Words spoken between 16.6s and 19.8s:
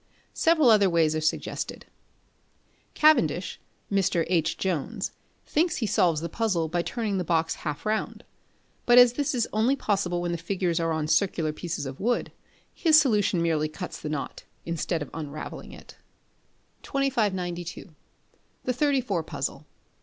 2592. The Thirty Four Puzzle.